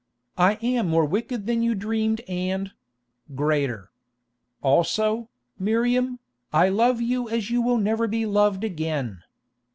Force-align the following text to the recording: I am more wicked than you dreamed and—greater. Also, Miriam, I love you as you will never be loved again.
I 0.39 0.53
am 0.63 0.87
more 0.89 1.05
wicked 1.05 1.45
than 1.45 1.61
you 1.61 1.75
dreamed 1.75 2.21
and—greater. 2.27 3.91
Also, 4.63 5.29
Miriam, 5.59 6.17
I 6.51 6.69
love 6.69 6.99
you 7.01 7.29
as 7.29 7.51
you 7.51 7.61
will 7.61 7.77
never 7.77 8.07
be 8.07 8.25
loved 8.25 8.63
again. 8.63 9.21